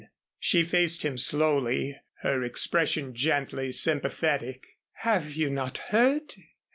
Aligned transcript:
She 0.39 0.63
faced 0.63 1.05
him 1.05 1.15
slowly, 1.15 2.01
her 2.23 2.41
expression 2.41 3.13
gently 3.13 3.71
sympathetic. 3.71 4.65
"Have 4.93 5.35
you 5.35 5.51
not 5.51 5.77
heard?" 5.89 6.33